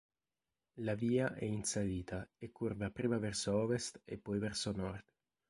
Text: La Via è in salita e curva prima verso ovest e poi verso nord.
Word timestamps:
La 0.79 0.95
Via 0.95 1.35
è 1.35 1.45
in 1.45 1.63
salita 1.63 2.27
e 2.39 2.51
curva 2.51 2.89
prima 2.89 3.19
verso 3.19 3.55
ovest 3.55 4.01
e 4.03 4.17
poi 4.17 4.39
verso 4.39 4.71
nord. 4.71 5.03